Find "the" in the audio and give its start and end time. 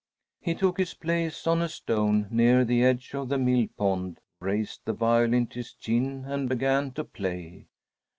2.65-2.83, 3.29-3.37, 4.83-4.93